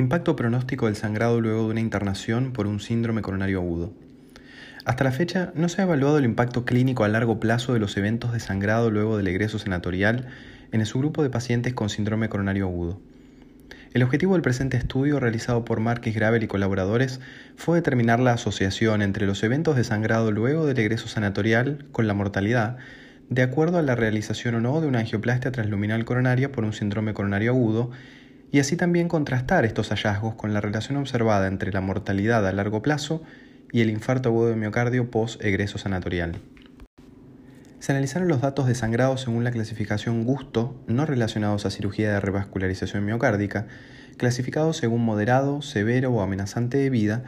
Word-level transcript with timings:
Impacto 0.00 0.34
pronóstico 0.34 0.86
del 0.86 0.96
sangrado 0.96 1.42
luego 1.42 1.64
de 1.64 1.72
una 1.72 1.80
internación 1.80 2.54
por 2.54 2.66
un 2.66 2.80
síndrome 2.80 3.20
coronario 3.20 3.58
agudo. 3.58 3.92
Hasta 4.86 5.04
la 5.04 5.12
fecha 5.12 5.52
no 5.54 5.68
se 5.68 5.82
ha 5.82 5.84
evaluado 5.84 6.16
el 6.16 6.24
impacto 6.24 6.64
clínico 6.64 7.04
a 7.04 7.08
largo 7.08 7.38
plazo 7.38 7.74
de 7.74 7.80
los 7.80 7.98
eventos 7.98 8.32
de 8.32 8.40
sangrado 8.40 8.90
luego 8.90 9.18
del 9.18 9.28
egreso 9.28 9.58
senatorial 9.58 10.28
en 10.72 10.80
el 10.80 10.86
subgrupo 10.86 11.22
de 11.22 11.28
pacientes 11.28 11.74
con 11.74 11.90
síndrome 11.90 12.30
coronario 12.30 12.64
agudo. 12.64 12.98
El 13.92 14.02
objetivo 14.02 14.32
del 14.32 14.40
presente 14.40 14.78
estudio, 14.78 15.20
realizado 15.20 15.66
por 15.66 15.80
Marquis 15.80 16.14
Gravel 16.14 16.44
y 16.44 16.48
colaboradores, 16.48 17.20
fue 17.56 17.76
determinar 17.76 18.20
la 18.20 18.32
asociación 18.32 19.02
entre 19.02 19.26
los 19.26 19.42
eventos 19.42 19.76
de 19.76 19.84
sangrado 19.84 20.32
luego 20.32 20.64
del 20.64 20.78
egreso 20.78 21.08
senatorial 21.08 21.84
con 21.92 22.06
la 22.06 22.14
mortalidad, 22.14 22.78
de 23.28 23.42
acuerdo 23.42 23.76
a 23.76 23.82
la 23.82 23.96
realización 23.96 24.54
o 24.54 24.60
no 24.62 24.80
de 24.80 24.86
una 24.86 25.00
angioplastia 25.00 25.52
transluminal 25.52 26.06
coronaria 26.06 26.50
por 26.50 26.64
un 26.64 26.72
síndrome 26.72 27.12
coronario 27.12 27.50
agudo 27.50 27.90
y 28.52 28.58
así 28.58 28.76
también 28.76 29.08
contrastar 29.08 29.64
estos 29.64 29.90
hallazgos 29.90 30.34
con 30.34 30.52
la 30.52 30.60
relación 30.60 30.96
observada 30.96 31.46
entre 31.46 31.72
la 31.72 31.80
mortalidad 31.80 32.46
a 32.46 32.52
largo 32.52 32.82
plazo 32.82 33.22
y 33.72 33.80
el 33.80 33.90
infarto 33.90 34.30
agudo 34.30 34.48
de 34.48 34.56
miocardio 34.56 35.10
post-egreso 35.10 35.78
sanatorial. 35.78 36.40
Se 37.78 37.92
analizaron 37.92 38.28
los 38.28 38.42
datos 38.42 38.66
de 38.66 38.74
sangrado 38.74 39.16
según 39.16 39.42
la 39.42 39.52
clasificación 39.52 40.24
gusto, 40.24 40.78
no 40.86 41.06
relacionados 41.06 41.64
a 41.64 41.70
cirugía 41.70 42.12
de 42.12 42.20
revascularización 42.20 43.04
miocárdica, 43.04 43.68
clasificados 44.18 44.76
según 44.76 45.02
moderado, 45.02 45.62
severo 45.62 46.10
o 46.10 46.20
amenazante 46.20 46.76
de 46.76 46.90
vida, 46.90 47.24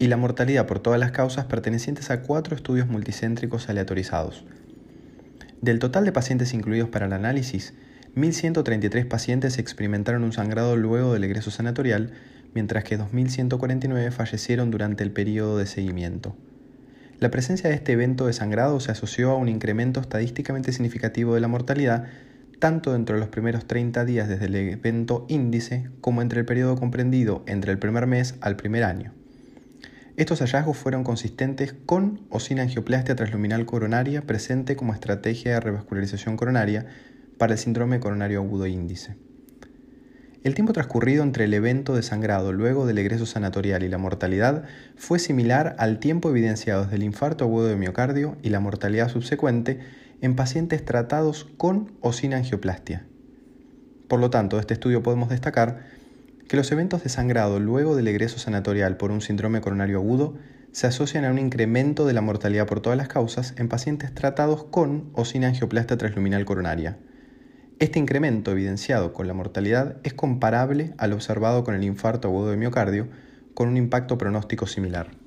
y 0.00 0.08
la 0.08 0.16
mortalidad 0.16 0.66
por 0.66 0.80
todas 0.80 0.98
las 0.98 1.12
causas 1.12 1.44
pertenecientes 1.44 2.10
a 2.10 2.22
cuatro 2.22 2.56
estudios 2.56 2.88
multicéntricos 2.88 3.68
aleatorizados. 3.68 4.44
Del 5.60 5.78
total 5.78 6.04
de 6.04 6.10
pacientes 6.10 6.54
incluidos 6.54 6.88
para 6.88 7.06
el 7.06 7.12
análisis, 7.12 7.72
1.133 8.14 9.08
pacientes 9.08 9.56
experimentaron 9.58 10.22
un 10.22 10.32
sangrado 10.32 10.76
luego 10.76 11.14
del 11.14 11.24
egreso 11.24 11.50
sanatorial, 11.50 12.12
mientras 12.52 12.84
que 12.84 12.98
2.149 12.98 14.10
fallecieron 14.10 14.70
durante 14.70 15.02
el 15.02 15.12
periodo 15.12 15.56
de 15.56 15.66
seguimiento. 15.66 16.36
La 17.20 17.30
presencia 17.30 17.70
de 17.70 17.76
este 17.76 17.92
evento 17.92 18.26
de 18.26 18.34
sangrado 18.34 18.80
se 18.80 18.92
asoció 18.92 19.30
a 19.30 19.36
un 19.36 19.48
incremento 19.48 20.00
estadísticamente 20.00 20.72
significativo 20.72 21.34
de 21.34 21.40
la 21.40 21.48
mortalidad, 21.48 22.04
tanto 22.58 22.92
dentro 22.92 23.14
de 23.14 23.20
los 23.20 23.30
primeros 23.30 23.66
30 23.66 24.04
días 24.04 24.28
desde 24.28 24.44
el 24.44 24.56
evento 24.56 25.24
índice 25.28 25.88
como 26.02 26.20
entre 26.20 26.40
el 26.40 26.46
periodo 26.46 26.76
comprendido 26.76 27.42
entre 27.46 27.72
el 27.72 27.78
primer 27.78 28.06
mes 28.06 28.34
al 28.42 28.56
primer 28.56 28.84
año. 28.84 29.14
Estos 30.18 30.40
hallazgos 30.40 30.76
fueron 30.76 31.04
consistentes 31.04 31.74
con 31.86 32.20
o 32.28 32.40
sin 32.40 32.60
angioplastia 32.60 33.16
transluminal 33.16 33.64
coronaria 33.64 34.22
presente 34.26 34.76
como 34.76 34.92
estrategia 34.92 35.54
de 35.54 35.60
revascularización 35.60 36.36
coronaria 36.36 36.86
para 37.42 37.54
el 37.54 37.58
síndrome 37.58 37.98
coronario 37.98 38.38
agudo 38.38 38.68
índice. 38.68 39.16
El 40.44 40.54
tiempo 40.54 40.72
transcurrido 40.72 41.24
entre 41.24 41.42
el 41.42 41.54
evento 41.54 41.96
de 41.96 42.04
sangrado 42.04 42.52
luego 42.52 42.86
del 42.86 42.98
egreso 42.98 43.26
sanatorial 43.26 43.82
y 43.82 43.88
la 43.88 43.98
mortalidad 43.98 44.62
fue 44.94 45.18
similar 45.18 45.74
al 45.80 45.98
tiempo 45.98 46.30
evidenciado 46.30 46.84
desde 46.84 46.94
el 46.94 47.02
infarto 47.02 47.42
agudo 47.42 47.66
de 47.66 47.74
miocardio 47.74 48.36
y 48.44 48.50
la 48.50 48.60
mortalidad 48.60 49.08
subsecuente 49.08 49.80
en 50.20 50.36
pacientes 50.36 50.84
tratados 50.84 51.48
con 51.56 51.90
o 52.00 52.12
sin 52.12 52.32
angioplastia. 52.32 53.06
Por 54.06 54.20
lo 54.20 54.30
tanto, 54.30 54.54
de 54.54 54.60
este 54.60 54.74
estudio 54.74 55.02
podemos 55.02 55.28
destacar 55.28 55.80
que 56.46 56.56
los 56.56 56.70
eventos 56.70 57.02
de 57.02 57.08
sangrado 57.08 57.58
luego 57.58 57.96
del 57.96 58.06
egreso 58.06 58.38
sanatorial 58.38 58.96
por 58.96 59.10
un 59.10 59.20
síndrome 59.20 59.60
coronario 59.60 59.98
agudo 59.98 60.36
se 60.70 60.86
asocian 60.86 61.24
a 61.24 61.32
un 61.32 61.40
incremento 61.40 62.06
de 62.06 62.12
la 62.12 62.20
mortalidad 62.20 62.68
por 62.68 62.78
todas 62.78 62.96
las 62.96 63.08
causas 63.08 63.54
en 63.58 63.68
pacientes 63.68 64.14
tratados 64.14 64.62
con 64.62 65.10
o 65.14 65.24
sin 65.24 65.44
angioplastia 65.44 65.98
transluminal 65.98 66.44
coronaria. 66.44 66.98
Este 67.78 67.98
incremento 67.98 68.52
evidenciado 68.52 69.12
con 69.12 69.26
la 69.26 69.34
mortalidad 69.34 69.96
es 70.04 70.14
comparable 70.14 70.94
al 70.98 71.12
observado 71.12 71.64
con 71.64 71.74
el 71.74 71.84
infarto 71.84 72.28
agudo 72.28 72.50
de 72.50 72.56
miocardio, 72.56 73.08
con 73.54 73.68
un 73.68 73.76
impacto 73.76 74.18
pronóstico 74.18 74.66
similar. 74.66 75.21